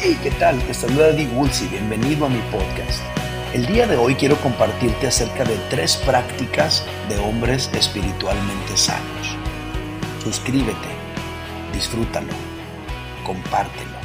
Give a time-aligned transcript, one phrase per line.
[0.00, 0.58] Hey, ¿qué tal?
[0.66, 3.02] Te saluda Di Woolsey, bienvenido a mi podcast.
[3.52, 9.36] El día de hoy quiero compartirte acerca de tres prácticas de hombres espiritualmente sanos.
[10.22, 10.88] Suscríbete,
[11.74, 12.32] disfrútalo,
[13.26, 13.96] compártelo.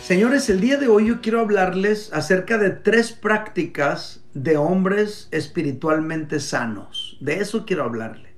[0.00, 6.38] Señores, el día de hoy yo quiero hablarles acerca de tres prácticas de hombres espiritualmente
[6.38, 7.16] sanos.
[7.20, 8.31] De eso quiero hablarle.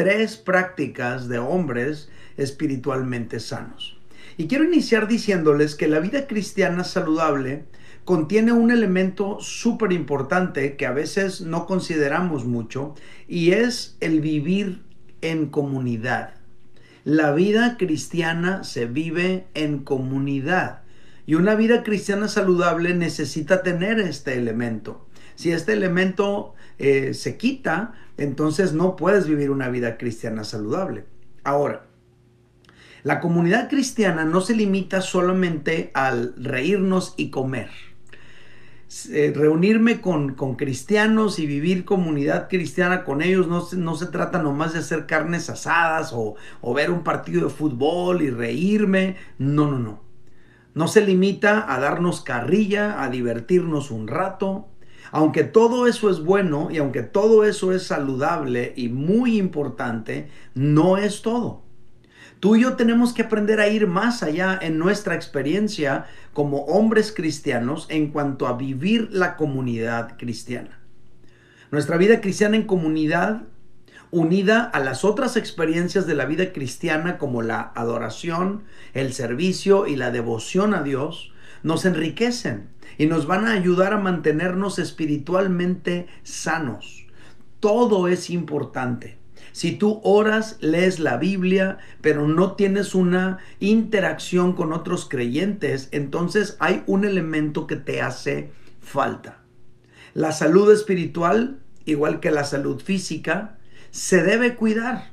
[0.00, 2.08] Tres prácticas de hombres
[2.38, 3.98] espiritualmente sanos.
[4.38, 7.66] Y quiero iniciar diciéndoles que la vida cristiana saludable
[8.06, 12.94] contiene un elemento súper importante que a veces no consideramos mucho
[13.28, 14.80] y es el vivir
[15.20, 16.32] en comunidad.
[17.04, 20.80] La vida cristiana se vive en comunidad
[21.26, 25.09] y una vida cristiana saludable necesita tener este elemento.
[25.40, 31.06] Si este elemento eh, se quita, entonces no puedes vivir una vida cristiana saludable.
[31.44, 31.86] Ahora,
[33.04, 37.70] la comunidad cristiana no se limita solamente al reírnos y comer.
[39.08, 44.74] Eh, reunirme con, cristianos y vivir comunidad cristiana con ellos no, no se trata nomás
[44.74, 49.16] de hacer carnes asadas o, o ver un partido de fútbol y reírme.
[49.38, 50.02] No, no, no.
[50.74, 54.69] No se limita a darnos carrilla, a divertirnos un rato.
[55.10, 60.96] Aunque todo eso es bueno y aunque todo eso es saludable y muy importante, no
[60.96, 61.62] es todo.
[62.40, 67.12] Tú y yo tenemos que aprender a ir más allá en nuestra experiencia como hombres
[67.14, 70.80] cristianos en cuanto a vivir la comunidad cristiana.
[71.70, 73.42] Nuestra vida cristiana en comunidad,
[74.10, 78.62] unida a las otras experiencias de la vida cristiana como la adoración,
[78.94, 81.32] el servicio y la devoción a Dios,
[81.62, 82.68] nos enriquecen
[83.00, 87.06] y nos van a ayudar a mantenernos espiritualmente sanos.
[87.58, 89.16] Todo es importante.
[89.52, 96.58] Si tú oras, lees la Biblia, pero no tienes una interacción con otros creyentes, entonces
[96.60, 98.50] hay un elemento que te hace
[98.82, 99.38] falta.
[100.12, 103.56] La salud espiritual, igual que la salud física,
[103.92, 105.10] se debe cuidar.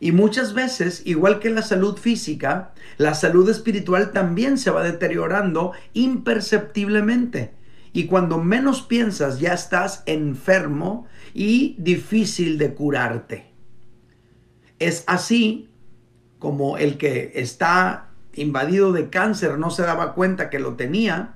[0.00, 5.72] Y muchas veces, igual que la salud física, la salud espiritual también se va deteriorando
[5.94, 7.54] imperceptiblemente.
[7.92, 13.46] Y cuando menos piensas ya estás enfermo y difícil de curarte.
[14.78, 15.70] Es así
[16.38, 21.35] como el que está invadido de cáncer no se daba cuenta que lo tenía.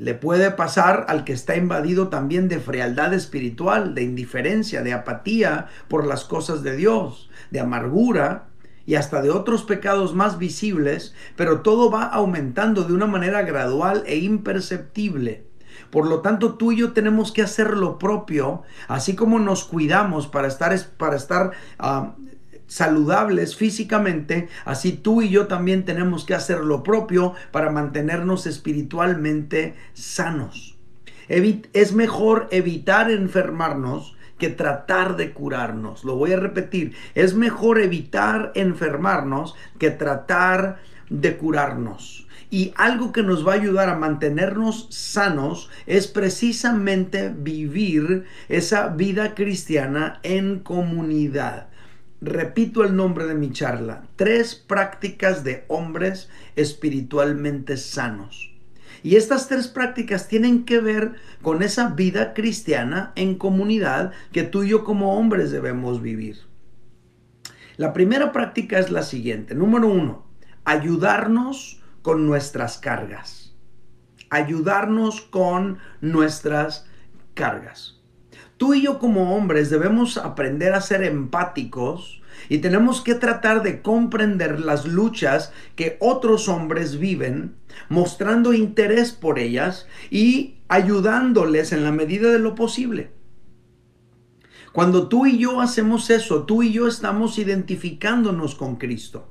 [0.00, 5.66] Le puede pasar al que está invadido también de frialdad espiritual, de indiferencia, de apatía
[5.88, 8.46] por las cosas de Dios, de amargura,
[8.86, 14.02] y hasta de otros pecados más visibles, pero todo va aumentando de una manera gradual
[14.06, 15.44] e imperceptible.
[15.90, 20.28] Por lo tanto, tú y yo tenemos que hacer lo propio, así como nos cuidamos
[20.28, 22.14] para estar, para estar ah,
[22.70, 29.74] saludables físicamente, así tú y yo también tenemos que hacer lo propio para mantenernos espiritualmente
[29.92, 30.78] sanos.
[31.28, 36.04] es mejor evitar enfermarnos que tratar de curarnos.
[36.04, 42.28] Lo voy a repetir, es mejor evitar enfermarnos que tratar de curarnos.
[42.50, 49.34] Y algo que nos va a ayudar a mantenernos sanos es precisamente vivir esa vida
[49.34, 51.69] cristiana en comunidad.
[52.20, 58.52] Repito el nombre de mi charla, tres prácticas de hombres espiritualmente sanos.
[59.02, 64.64] Y estas tres prácticas tienen que ver con esa vida cristiana en comunidad que tú
[64.64, 66.36] y yo como hombres debemos vivir.
[67.78, 69.54] La primera práctica es la siguiente.
[69.54, 70.26] Número uno,
[70.64, 73.54] ayudarnos con nuestras cargas.
[74.28, 76.86] Ayudarnos con nuestras
[77.32, 77.99] cargas.
[78.60, 83.80] Tú y yo como hombres debemos aprender a ser empáticos y tenemos que tratar de
[83.80, 87.54] comprender las luchas que otros hombres viven,
[87.88, 93.12] mostrando interés por ellas y ayudándoles en la medida de lo posible.
[94.72, 99.29] Cuando tú y yo hacemos eso, tú y yo estamos identificándonos con Cristo.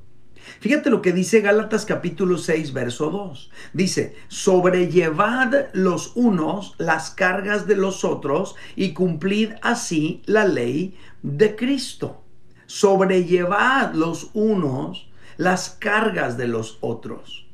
[0.60, 3.51] Fíjate lo que dice Gálatas capítulo 6, verso 2.
[3.74, 11.56] Dice, sobrellevad los unos las cargas de los otros y cumplid así la ley de
[11.56, 12.24] Cristo
[12.69, 17.48] sobrellevad los unos las cargas de los otros.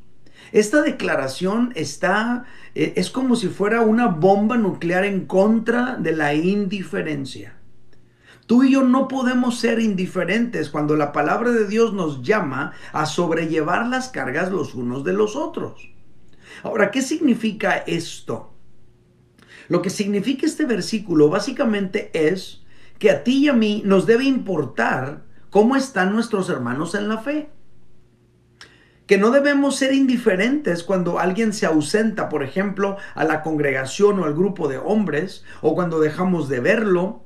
[0.52, 2.44] Esta declaración está,
[2.76, 7.56] eh, es como si fuera una bomba nuclear en contra de la indiferencia.
[8.46, 13.08] Tú y yo no podemos ser indiferentes cuando la palabra de Dios nos llama a
[13.08, 15.90] sobrellevar las cargas los unos de los otros.
[16.62, 18.54] Ahora, ¿qué significa esto?
[19.68, 22.64] Lo que significa este versículo básicamente es
[23.00, 27.18] que a ti y a mí nos debe importar cómo están nuestros hermanos en la
[27.18, 27.50] fe.
[29.08, 34.26] Que no debemos ser indiferentes cuando alguien se ausenta, por ejemplo, a la congregación o
[34.26, 37.25] al grupo de hombres, o cuando dejamos de verlo,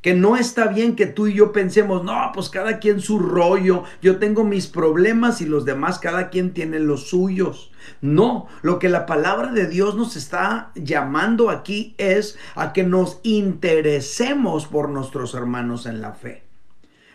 [0.00, 3.82] que no está bien que tú y yo pensemos, no, pues cada quien su rollo,
[4.00, 7.72] yo tengo mis problemas y los demás, cada quien tiene los suyos.
[8.00, 13.18] No, lo que la palabra de Dios nos está llamando aquí es a que nos
[13.22, 16.44] interesemos por nuestros hermanos en la fe.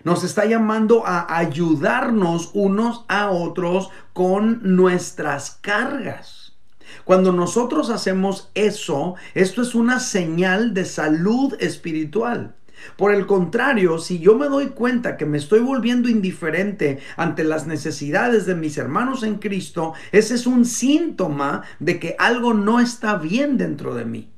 [0.03, 6.57] Nos está llamando a ayudarnos unos a otros con nuestras cargas.
[7.05, 12.55] Cuando nosotros hacemos eso, esto es una señal de salud espiritual.
[12.97, 17.67] Por el contrario, si yo me doy cuenta que me estoy volviendo indiferente ante las
[17.67, 23.15] necesidades de mis hermanos en Cristo, ese es un síntoma de que algo no está
[23.15, 24.31] bien dentro de mí.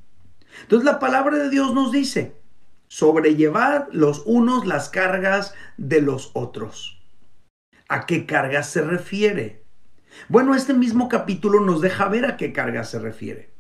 [0.62, 2.36] Entonces la palabra de Dios nos dice,
[2.88, 7.02] sobrellevad los unos las cargas de los otros.
[7.90, 9.64] ¿A qué cargas se refiere?
[10.30, 13.54] Bueno, este mismo capítulo nos deja ver a qué cargas se refiere.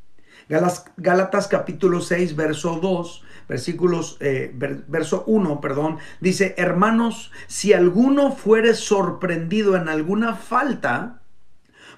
[0.47, 4.51] Gálatas capítulo 6, verso 2 versículos, eh,
[4.87, 11.21] verso 1, perdón, dice, hermanos, si alguno fuere sorprendido en alguna falta,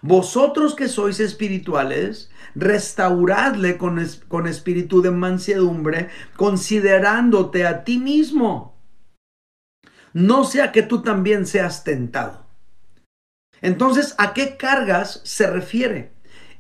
[0.02, 8.78] vosotros que sois espirituales, restauradle con, con espíritu de mansedumbre, considerándote a ti mismo.
[10.14, 12.46] No sea que tú también seas tentado.
[13.62, 16.12] Entonces, ¿a qué cargas se refiere?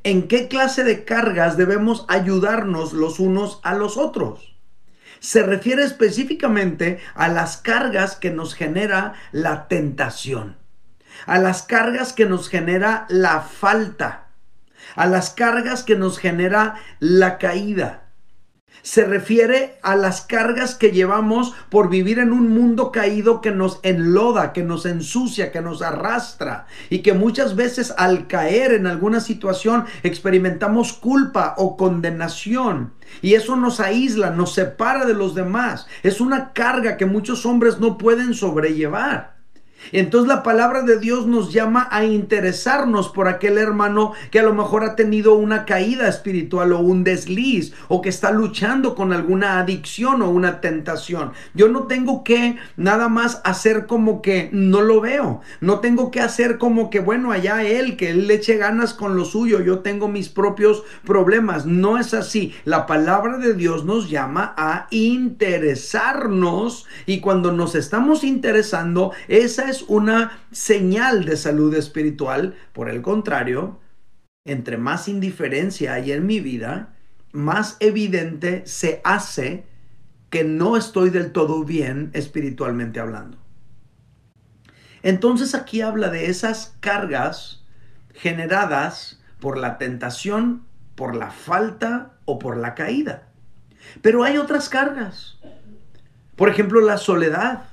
[0.03, 4.56] ¿En qué clase de cargas debemos ayudarnos los unos a los otros?
[5.19, 10.57] Se refiere específicamente a las cargas que nos genera la tentación,
[11.25, 14.27] a las cargas que nos genera la falta,
[14.95, 18.06] a las cargas que nos genera la caída
[18.87, 23.81] se refiere a las cargas que llevamos por vivir en un mundo caído que nos
[23.83, 29.19] enloda, que nos ensucia, que nos arrastra y que muchas veces al caer en alguna
[29.19, 32.93] situación experimentamos culpa o condenación.
[33.21, 35.87] Y eso nos aísla, nos separa de los demás.
[36.01, 39.36] Es una carga que muchos hombres no pueden sobrellevar.
[39.91, 44.53] Entonces la palabra de Dios nos llama a interesarnos por aquel hermano que a lo
[44.53, 49.59] mejor ha tenido una caída espiritual o un desliz o que está luchando con alguna
[49.59, 51.31] adicción o una tentación.
[51.53, 55.41] Yo no tengo que nada más hacer como que no lo veo.
[55.61, 59.15] No tengo que hacer como que bueno, allá él, que él le eche ganas con
[59.15, 59.61] lo suyo.
[59.61, 61.65] Yo tengo mis propios problemas.
[61.65, 62.53] No es así.
[62.65, 69.83] La palabra de Dios nos llama a interesarnos y cuando nos estamos interesando, esa es
[69.83, 72.55] una señal de salud espiritual.
[72.73, 73.79] Por el contrario,
[74.45, 76.95] entre más indiferencia hay en mi vida,
[77.31, 79.65] más evidente se hace
[80.29, 83.37] que no estoy del todo bien espiritualmente hablando.
[85.03, 87.63] Entonces aquí habla de esas cargas
[88.13, 90.63] generadas por la tentación,
[90.95, 93.29] por la falta o por la caída.
[94.01, 95.37] Pero hay otras cargas.
[96.35, 97.66] Por ejemplo, la soledad.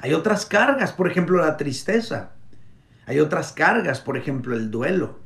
[0.00, 2.32] Hay otras cargas, por ejemplo, la tristeza.
[3.06, 5.18] Hay otras cargas, por ejemplo, el duelo.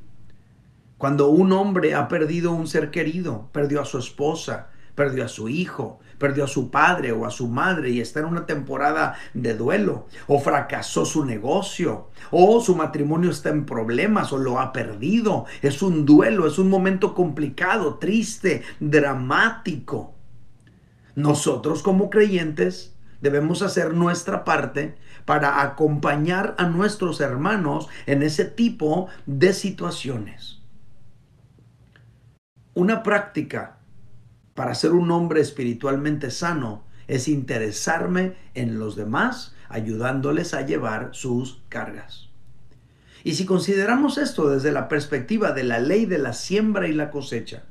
[0.98, 5.48] Cuando un hombre ha perdido un ser querido, perdió a su esposa, perdió a su
[5.48, 9.54] hijo, perdió a su padre o a su madre y está en una temporada de
[9.54, 15.44] duelo, o fracasó su negocio, o su matrimonio está en problemas o lo ha perdido.
[15.62, 20.14] Es un duelo, es un momento complicado, triste, dramático.
[21.14, 22.93] Nosotros como creyentes
[23.24, 30.60] debemos hacer nuestra parte para acompañar a nuestros hermanos en ese tipo de situaciones.
[32.74, 33.78] Una práctica
[34.52, 41.62] para ser un hombre espiritualmente sano es interesarme en los demás, ayudándoles a llevar sus
[41.70, 42.28] cargas.
[43.22, 47.10] Y si consideramos esto desde la perspectiva de la ley de la siembra y la
[47.10, 47.62] cosecha,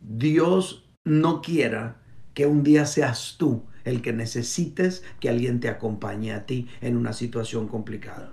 [0.00, 2.05] Dios no quiera
[2.36, 6.98] que un día seas tú el que necesites que alguien te acompañe a ti en
[6.98, 8.30] una situación complicada.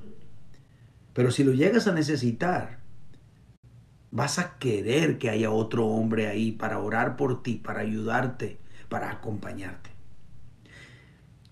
[1.14, 2.80] Pero si lo llegas a necesitar,
[4.12, 9.10] vas a querer que haya otro hombre ahí para orar por ti, para ayudarte, para
[9.10, 9.92] acompañarte.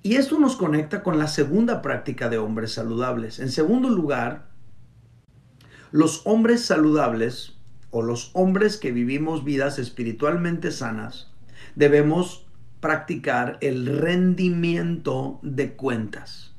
[0.03, 3.39] Y esto nos conecta con la segunda práctica de hombres saludables.
[3.39, 4.50] En segundo lugar,
[5.91, 7.53] los hombres saludables
[7.91, 11.30] o los hombres que vivimos vidas espiritualmente sanas
[11.75, 12.45] debemos
[12.79, 16.53] practicar el rendimiento de cuentas.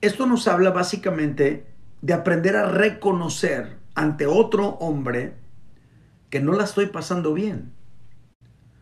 [0.00, 1.66] Esto nos habla básicamente
[2.02, 5.34] de aprender a reconocer ante otro hombre
[6.30, 7.72] que no la estoy pasando bien.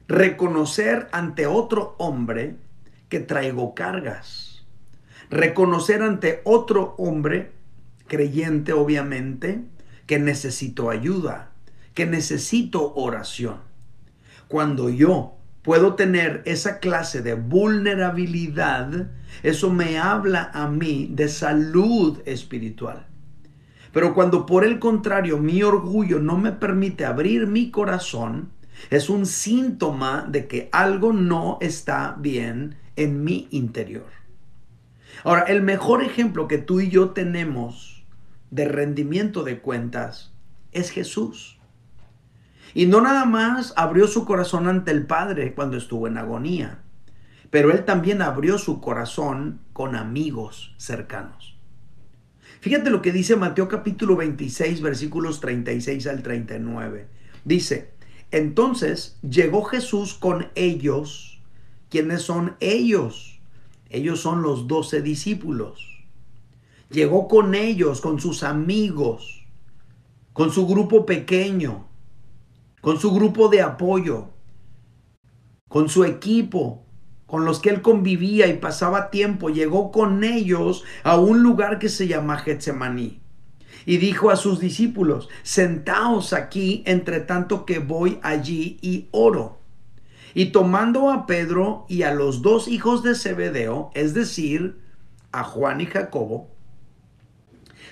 [0.08, 2.56] reconocer ante otro hombre
[3.08, 4.64] que traigo cargas.
[5.30, 7.52] Reconocer ante otro hombre,
[8.06, 9.64] creyente obviamente,
[10.06, 11.50] que necesito ayuda,
[11.94, 13.58] que necesito oración.
[14.54, 19.10] Cuando yo puedo tener esa clase de vulnerabilidad,
[19.42, 23.04] eso me habla a mí de salud espiritual.
[23.92, 28.50] Pero cuando por el contrario mi orgullo no me permite abrir mi corazón,
[28.90, 34.06] es un síntoma de que algo no está bien en mi interior.
[35.24, 38.04] Ahora, el mejor ejemplo que tú y yo tenemos
[38.52, 40.32] de rendimiento de cuentas
[40.70, 41.58] es Jesús.
[42.74, 46.82] Y no nada más abrió su corazón ante el Padre cuando estuvo en agonía,
[47.50, 51.56] pero él también abrió su corazón con amigos cercanos.
[52.60, 57.06] Fíjate lo que dice Mateo capítulo 26 versículos 36 al 39.
[57.44, 57.92] Dice,
[58.30, 61.40] entonces llegó Jesús con ellos.
[61.90, 63.38] ¿Quiénes son ellos?
[63.88, 66.04] Ellos son los doce discípulos.
[66.90, 69.46] Llegó con ellos, con sus amigos,
[70.32, 71.86] con su grupo pequeño,
[72.84, 74.28] con su grupo de apoyo,
[75.70, 76.84] con su equipo,
[77.24, 79.48] con los que él convivía y pasaba tiempo.
[79.48, 83.22] Llegó con ellos a un lugar que se llama Getsemaní
[83.86, 89.60] y dijo a sus discípulos, sentaos aquí entre tanto que voy allí y oro.
[90.34, 94.78] Y tomando a Pedro y a los dos hijos de Zebedeo, es decir,
[95.32, 96.50] a Juan y Jacobo,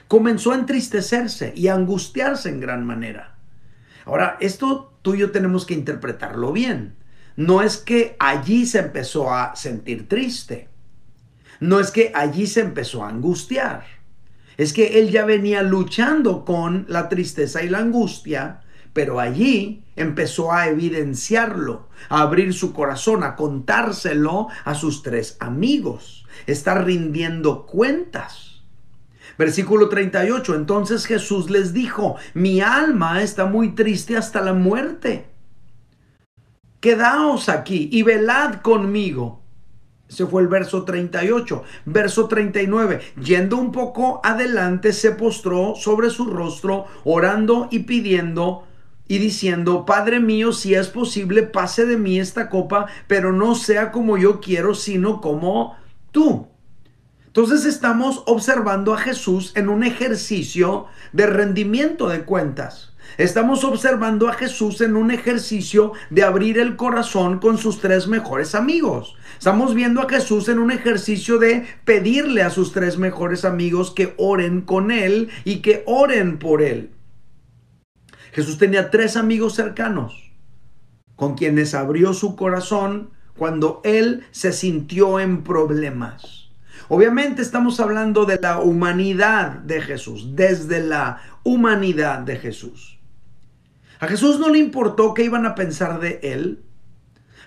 [0.06, 3.31] comenzó a entristecerse y a angustiarse en gran manera.
[4.04, 6.96] Ahora, esto tú y yo tenemos que interpretarlo bien.
[7.36, 10.68] No es que allí se empezó a sentir triste.
[11.60, 13.84] No es que allí se empezó a angustiar
[14.56, 18.60] es que él ya venía luchando con la tristeza y la angustia,
[18.92, 26.26] pero allí empezó a evidenciarlo, a abrir su corazón, a contárselo a sus tres amigos.
[26.46, 28.51] Está rindiendo cuentas.
[29.38, 30.54] Versículo 38.
[30.54, 35.26] Entonces Jesús les dijo, mi alma está muy triste hasta la muerte.
[36.80, 39.42] Quedaos aquí y velad conmigo.
[40.08, 41.62] Ese fue el verso 38.
[41.86, 43.00] Verso 39.
[43.22, 48.64] Yendo un poco adelante, se postró sobre su rostro, orando y pidiendo
[49.08, 53.90] y diciendo, Padre mío, si es posible, pase de mí esta copa, pero no sea
[53.90, 55.76] como yo quiero, sino como
[56.10, 56.48] tú.
[57.34, 60.84] Entonces estamos observando a Jesús en un ejercicio
[61.14, 62.92] de rendimiento de cuentas.
[63.16, 68.54] Estamos observando a Jesús en un ejercicio de abrir el corazón con sus tres mejores
[68.54, 69.16] amigos.
[69.38, 74.12] Estamos viendo a Jesús en un ejercicio de pedirle a sus tres mejores amigos que
[74.18, 76.90] oren con él y que oren por él.
[78.32, 80.34] Jesús tenía tres amigos cercanos
[81.16, 83.08] con quienes abrió su corazón
[83.38, 86.41] cuando él se sintió en problemas.
[86.94, 93.00] Obviamente estamos hablando de la humanidad de Jesús, desde la humanidad de Jesús.
[93.98, 96.62] A Jesús no le importó qué iban a pensar de él.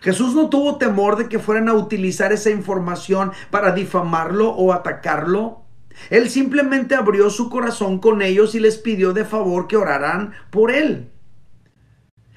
[0.02, 5.62] Jesús no tuvo temor de que fueran a utilizar esa información para difamarlo o atacarlo.
[6.10, 10.72] Él simplemente abrió su corazón con ellos y les pidió de favor que oraran por
[10.72, 11.12] él.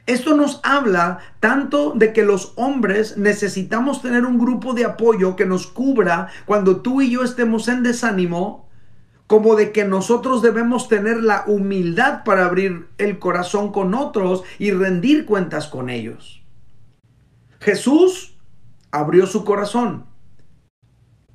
[0.09, 5.45] Esto nos habla tanto de que los hombres necesitamos tener un grupo de apoyo que
[5.45, 8.71] nos cubra cuando tú y yo estemos en desánimo,
[9.27, 14.71] como de que nosotros debemos tener la humildad para abrir el corazón con otros y
[14.71, 16.43] rendir cuentas con ellos.
[17.61, 18.35] Jesús
[18.91, 20.07] abrió su corazón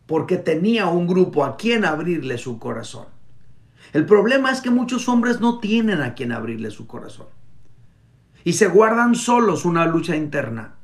[0.08, 3.06] porque tenía un grupo a quien abrirle su corazón.
[3.94, 7.28] El problema es que muchos hombres no tienen a quien abrirle su corazón.
[8.44, 10.76] Y se guardan solos una lucha interna.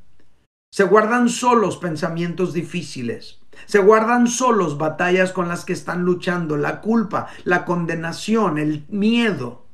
[0.72, 3.39] Se guardan solos pensamientos difíciles.
[3.66, 9.66] Se guardan solos batallas con las que están luchando, la culpa, la condenación, el miedo.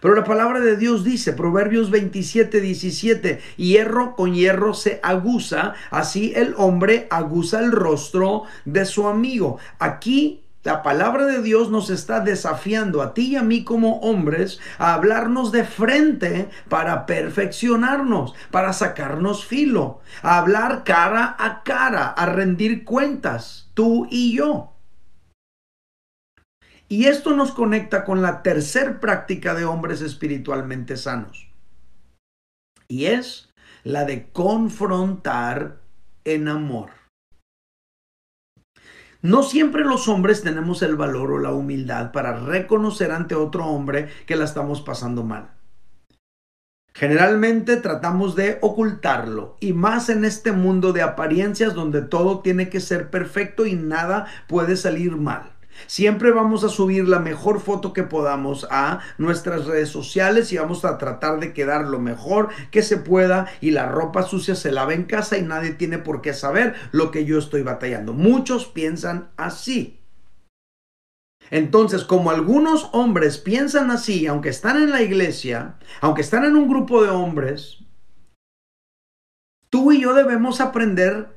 [0.00, 6.32] Pero la palabra de Dios dice, Proverbios 27, 17, hierro con hierro se aguza, así
[6.34, 9.58] el hombre aguza el rostro de su amigo.
[9.78, 14.58] Aquí la palabra de Dios nos está desafiando a ti y a mí como hombres
[14.78, 22.26] a hablarnos de frente para perfeccionarnos, para sacarnos filo, a hablar cara a cara, a
[22.26, 24.72] rendir cuentas, tú y yo.
[26.88, 31.48] Y esto nos conecta con la tercer práctica de hombres espiritualmente sanos.
[32.88, 33.50] Y es
[33.84, 35.78] la de confrontar
[36.24, 36.95] en amor.
[39.26, 44.08] No siempre los hombres tenemos el valor o la humildad para reconocer ante otro hombre
[44.24, 45.50] que la estamos pasando mal.
[46.94, 52.78] Generalmente tratamos de ocultarlo y más en este mundo de apariencias donde todo tiene que
[52.78, 55.55] ser perfecto y nada puede salir mal.
[55.86, 60.84] Siempre vamos a subir la mejor foto que podamos a nuestras redes sociales y vamos
[60.84, 64.94] a tratar de quedar lo mejor que se pueda y la ropa sucia se lava
[64.94, 68.12] en casa y nadie tiene por qué saber lo que yo estoy batallando.
[68.12, 70.00] Muchos piensan así.
[71.50, 76.68] Entonces, como algunos hombres piensan así, aunque están en la iglesia, aunque están en un
[76.68, 77.78] grupo de hombres,
[79.70, 81.35] tú y yo debemos aprender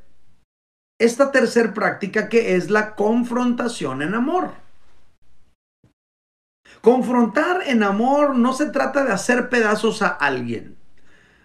[0.99, 4.51] esta tercera práctica que es la confrontación en amor.
[6.81, 10.77] Confrontar en amor no se trata de hacer pedazos a alguien.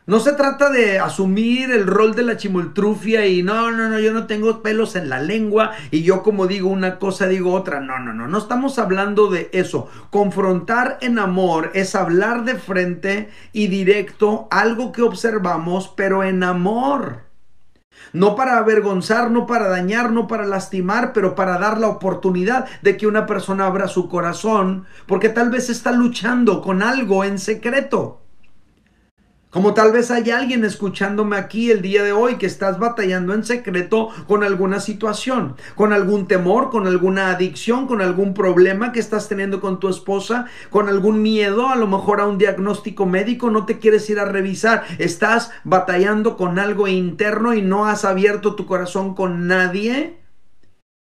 [0.07, 4.13] No se trata de asumir el rol de la chimoltrufia y no, no, no, yo
[4.13, 7.81] no tengo pelos en la lengua y yo como digo una cosa digo otra.
[7.81, 9.89] No, no, no, no estamos hablando de eso.
[10.11, 17.34] Confrontar en amor es hablar de frente y directo algo que observamos, pero en amor.
[18.15, 22.97] No para avergonzar, no para dañar, no para lastimar, pero para dar la oportunidad de
[22.97, 28.24] que una persona abra su corazón, porque tal vez está luchando con algo en secreto.
[29.55, 33.45] Como tal vez hay alguien escuchándome aquí el día de hoy que estás batallando en
[33.45, 39.29] secreto con alguna situación, con algún temor, con alguna adicción, con algún problema que estás
[39.29, 43.65] teniendo con tu esposa, con algún miedo, a lo mejor a un diagnóstico médico, no
[43.65, 48.67] te quieres ir a revisar, estás batallando con algo interno y no has abierto tu
[48.67, 50.19] corazón con nadie.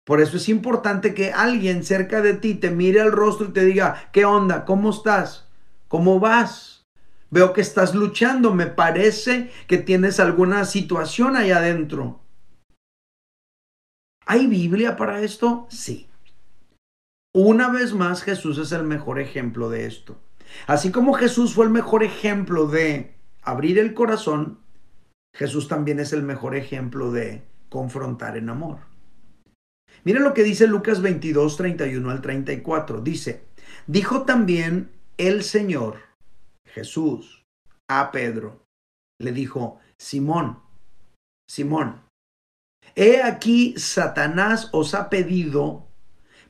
[0.04, 3.64] Por eso es importante que alguien cerca de ti te mire al rostro y te
[3.64, 4.64] diga, ¿qué onda?
[4.64, 5.48] ¿Cómo estás?
[5.88, 6.77] ¿Cómo vas?
[7.30, 8.54] Veo que estás luchando.
[8.54, 12.20] Me parece que tienes alguna situación ahí adentro.
[14.26, 15.66] ¿Hay Biblia para esto?
[15.70, 16.06] Sí.
[17.34, 20.18] Una vez más, Jesús es el mejor ejemplo de esto.
[20.66, 24.58] Así como Jesús fue el mejor ejemplo de abrir el corazón,
[25.34, 28.78] Jesús también es el mejor ejemplo de confrontar en amor.
[30.04, 33.00] Miren lo que dice Lucas 22, 31 al 34.
[33.00, 33.44] Dice,
[33.86, 36.07] dijo también el Señor,
[36.78, 37.44] Jesús
[37.90, 38.64] a Pedro,
[39.20, 40.60] le dijo, Simón,
[41.50, 42.02] Simón,
[42.94, 45.88] he aquí Satanás os ha pedido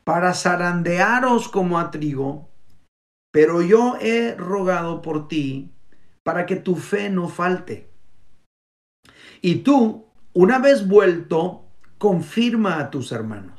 [0.05, 2.51] para zarandearos como a trigo,
[3.33, 5.73] pero yo he rogado por ti
[6.23, 7.91] para que tu fe no falte.
[9.41, 11.65] Y tú, una vez vuelto,
[11.97, 13.58] confirma a tus hermanos.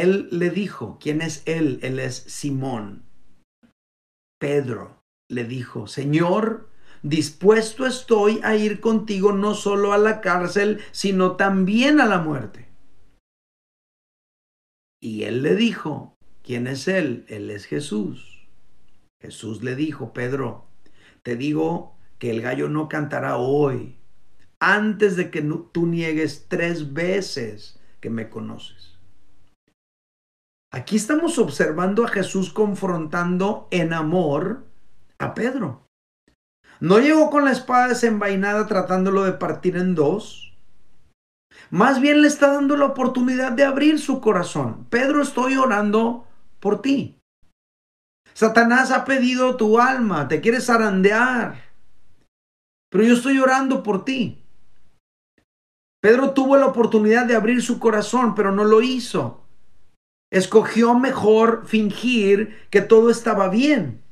[0.00, 1.78] Él le dijo, ¿quién es él?
[1.82, 3.04] Él es Simón.
[4.40, 6.70] Pedro le dijo, Señor,
[7.02, 12.68] dispuesto estoy a ir contigo no solo a la cárcel, sino también a la muerte.
[15.02, 17.26] Y él le dijo, ¿quién es él?
[17.28, 18.48] Él es Jesús.
[19.20, 20.68] Jesús le dijo, Pedro,
[21.22, 23.98] te digo que el gallo no cantará hoy,
[24.58, 28.92] antes de que tú niegues tres veces que me conoces.
[30.74, 34.64] Aquí estamos observando a Jesús confrontando en amor
[35.18, 35.86] a Pedro.
[36.80, 40.56] No llegó con la espada desenvainada tratándolo de partir en dos.
[41.68, 44.86] Más bien le está dando la oportunidad de abrir su corazón.
[44.88, 46.26] Pedro, estoy orando
[46.58, 47.18] por ti.
[48.32, 51.60] Satanás ha pedido tu alma, te quieres zarandear.
[52.90, 54.42] Pero yo estoy orando por ti.
[56.00, 59.41] Pedro tuvo la oportunidad de abrir su corazón, pero no lo hizo
[60.32, 64.02] escogió mejor fingir que todo estaba bien.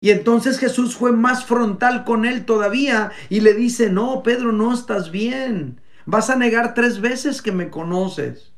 [0.00, 4.74] Y entonces Jesús fue más frontal con él todavía y le dice, no, Pedro, no
[4.74, 5.80] estás bien.
[6.06, 8.52] Vas a negar tres veces que me conoces.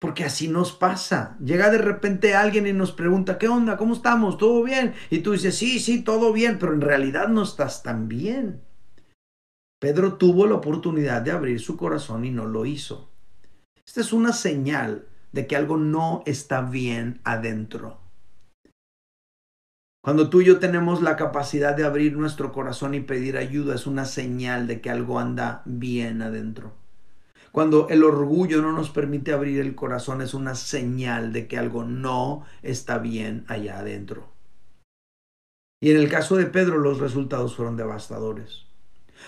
[0.00, 1.36] Porque así nos pasa.
[1.44, 3.76] Llega de repente alguien y nos pregunta, ¿qué onda?
[3.76, 4.38] ¿Cómo estamos?
[4.38, 4.94] ¿Todo bien?
[5.10, 8.62] Y tú dices, sí, sí, todo bien, pero en realidad no estás tan bien.
[9.80, 13.12] Pedro tuvo la oportunidad de abrir su corazón y no lo hizo.
[13.88, 17.98] Esta es una señal de que algo no está bien adentro.
[20.04, 23.86] Cuando tú y yo tenemos la capacidad de abrir nuestro corazón y pedir ayuda, es
[23.86, 26.74] una señal de que algo anda bien adentro.
[27.50, 31.84] Cuando el orgullo no nos permite abrir el corazón, es una señal de que algo
[31.84, 34.28] no está bien allá adentro.
[35.80, 38.67] Y en el caso de Pedro, los resultados fueron devastadores.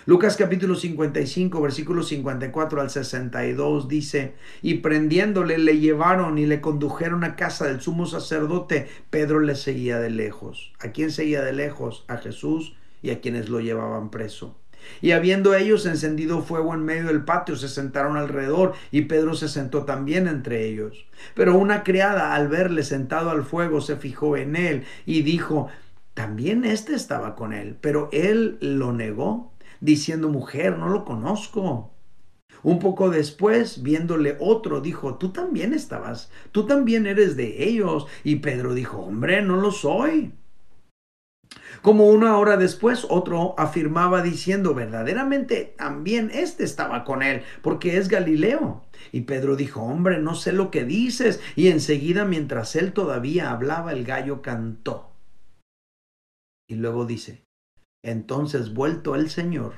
[0.06, 7.22] Lucas capítulo 55, versículo 54 al 62 dice, y prendiéndole le llevaron y le condujeron
[7.24, 8.88] a casa del sumo sacerdote.
[9.10, 10.72] Pedro le seguía de lejos.
[10.80, 12.04] ¿A quién seguía de lejos?
[12.08, 14.56] A Jesús y a quienes lo llevaban preso.
[15.02, 19.48] Y habiendo ellos encendido fuego en medio del patio, se sentaron alrededor y Pedro se
[19.48, 21.06] sentó también entre ellos.
[21.34, 25.68] Pero una criada al verle sentado al fuego se fijó en él y dijo,
[26.14, 29.49] también éste estaba con él, pero él lo negó,
[29.80, 31.92] diciendo, mujer, no lo conozco.
[32.62, 38.06] Un poco después, viéndole otro, dijo, tú también estabas, tú también eres de ellos.
[38.22, 40.34] Y Pedro dijo, hombre, no lo soy.
[41.82, 48.08] Como una hora después, otro afirmaba diciendo, verdaderamente también este estaba con él, porque es
[48.08, 48.82] Galileo.
[49.12, 51.40] Y Pedro dijo, hombre, no sé lo que dices.
[51.56, 55.10] Y enseguida, mientras él todavía hablaba, el gallo cantó.
[56.68, 57.44] Y luego dice,
[58.02, 59.74] entonces vuelto el Señor,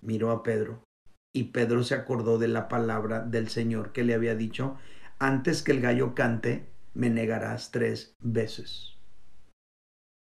[0.00, 0.82] miró a Pedro.
[1.34, 4.76] Y Pedro se acordó de la palabra del Señor que le había dicho,
[5.18, 8.96] antes que el gallo cante, me negarás tres veces.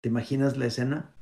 [0.02, 1.14] ¿Te imaginas la escena?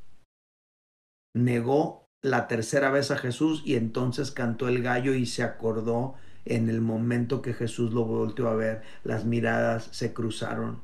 [1.36, 6.70] Negó la tercera vez a Jesús y entonces cantó el gallo y se acordó en
[6.70, 10.82] el momento que Jesús lo volteó a ver, las miradas se cruzaron.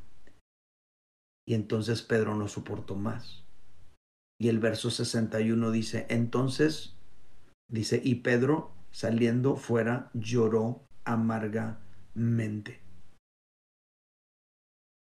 [1.48, 3.45] Y entonces Pedro no soportó más.
[4.40, 6.98] Y el verso 61 dice, entonces,
[7.70, 12.82] dice, y Pedro saliendo fuera lloró amargamente.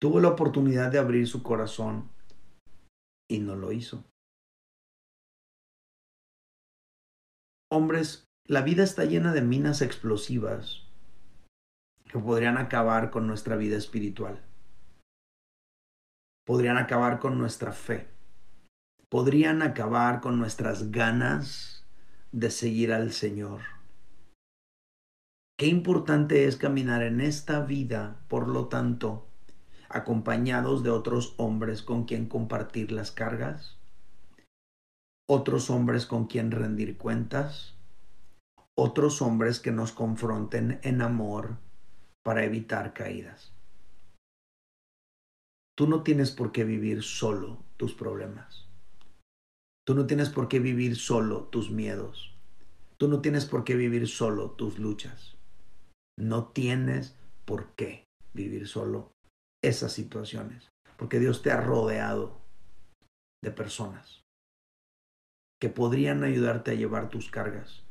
[0.00, 2.11] Tuvo la oportunidad de abrir su corazón
[3.29, 4.05] y no lo hizo.
[7.70, 10.87] Hombres, la vida está llena de minas explosivas
[12.05, 14.44] que podrían acabar con nuestra vida espiritual.
[16.46, 18.15] Podrían acabar con nuestra fe.
[19.08, 21.84] Podrían acabar con nuestras ganas
[22.32, 23.60] de seguir al Señor.
[25.56, 29.28] Qué importante es caminar en esta vida, por lo tanto,
[29.88, 33.78] acompañados de otros hombres con quien compartir las cargas,
[35.28, 37.74] otros hombres con quien rendir cuentas,
[38.74, 41.58] otros hombres que nos confronten en amor
[42.24, 43.52] para evitar caídas.
[45.76, 48.65] Tú no tienes por qué vivir solo tus problemas.
[49.87, 52.35] Tú no tienes por qué vivir solo tus miedos.
[52.99, 55.37] Tú no tienes por qué vivir solo tus luchas.
[56.18, 59.12] No tienes por qué vivir solo
[59.62, 62.40] esas situaciones, porque Dios te ha rodeado
[63.44, 64.25] de personas
[65.61, 67.85] que podrían ayudarte a llevar tus cargas.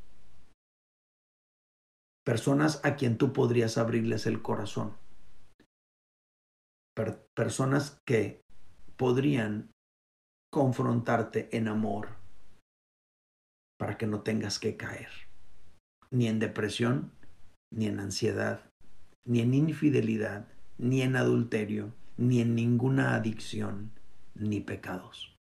[2.26, 4.98] Personas a quien tú podrías abrirles el corazón.
[7.36, 8.42] personas que
[8.96, 9.75] podrían
[10.56, 12.08] confrontarte en amor
[13.78, 15.10] para que no tengas que caer,
[16.12, 17.12] ni en depresión,
[17.74, 18.62] ni en ansiedad,
[19.28, 23.92] ni en infidelidad, ni en adulterio, ni en ninguna adicción,
[24.34, 25.36] ni pecados.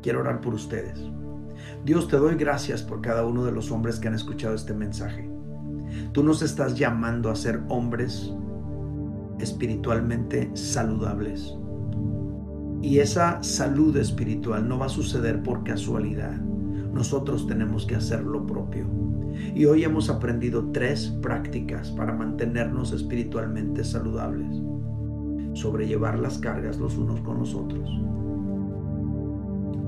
[0.00, 0.98] Quiero orar por ustedes.
[1.84, 5.28] Dios, te doy gracias por cada uno de los hombres que han escuchado este mensaje.
[6.14, 8.32] Tú nos estás llamando a ser hombres
[9.38, 11.58] espiritualmente saludables.
[12.82, 16.36] Y esa salud espiritual no va a suceder por casualidad.
[16.92, 18.86] Nosotros tenemos que hacer lo propio.
[19.54, 24.48] Y hoy hemos aprendido tres prácticas para mantenernos espiritualmente saludables.
[25.54, 27.88] Sobrellevar las cargas los unos con los otros.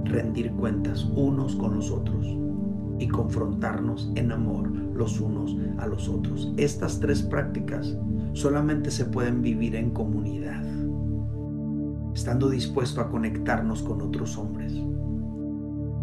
[0.05, 2.27] Rendir cuentas unos con los otros.
[3.01, 6.53] Y confrontarnos en amor los unos a los otros.
[6.57, 7.97] Estas tres prácticas
[8.35, 10.74] solamente se pueden vivir en comunidad.
[12.15, 14.73] Estando dispuesto a conectarnos con otros hombres.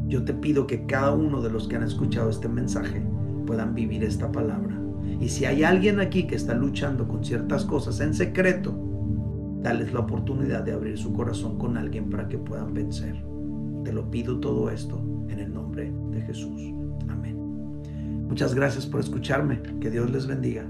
[0.08, 3.02] Yo te pido que cada uno de los que han escuchado este mensaje
[3.48, 4.78] puedan vivir esta palabra.
[5.22, 8.78] Y si hay alguien aquí que está luchando con ciertas cosas en secreto,
[9.62, 13.24] dales la oportunidad de abrir su corazón con alguien para que puedan vencer.
[13.86, 16.74] Te lo pido todo esto en el nombre de Jesús.
[17.08, 17.38] Amén.
[18.28, 19.62] Muchas gracias por escucharme.
[19.80, 20.66] Que Dios les bendiga.